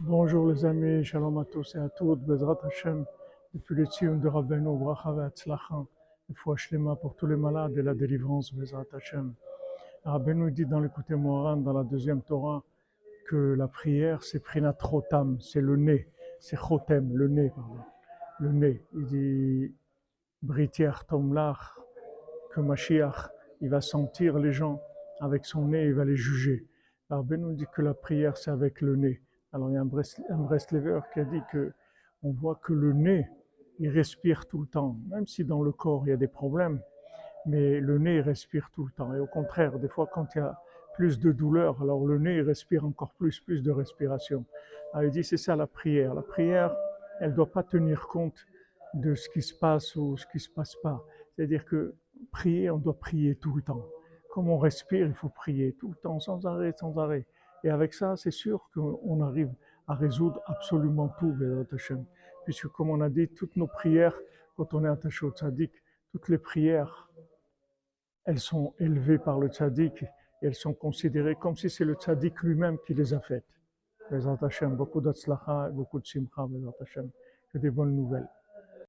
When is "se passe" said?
49.42-49.94, 50.40-50.74